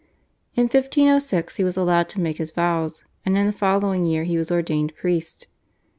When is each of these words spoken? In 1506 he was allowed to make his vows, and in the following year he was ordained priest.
In 0.55 0.63
1506 0.63 1.57
he 1.57 1.63
was 1.63 1.77
allowed 1.77 2.09
to 2.09 2.19
make 2.19 2.39
his 2.39 2.49
vows, 2.49 3.05
and 3.23 3.37
in 3.37 3.45
the 3.45 3.51
following 3.53 4.03
year 4.03 4.23
he 4.23 4.35
was 4.35 4.51
ordained 4.51 4.95
priest. 4.95 5.45